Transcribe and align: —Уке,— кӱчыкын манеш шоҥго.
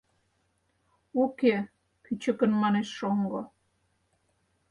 —Уке,— 1.23 1.55
кӱчыкын 2.05 2.51
манеш 2.61 2.87
шоҥго. 2.97 3.41